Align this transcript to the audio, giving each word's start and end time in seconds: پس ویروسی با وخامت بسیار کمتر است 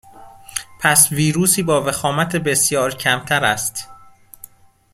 پس 0.79 1.11
ویروسی 1.11 1.63
با 1.63 1.83
وخامت 1.85 2.35
بسیار 2.35 2.95
کمتر 2.95 3.45
است 3.45 3.89